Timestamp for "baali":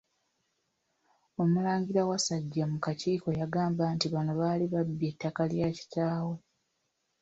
4.39-4.65